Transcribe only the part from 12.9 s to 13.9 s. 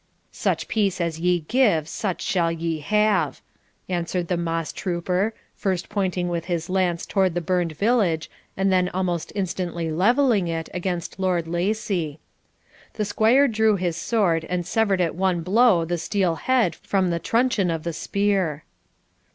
The squire drew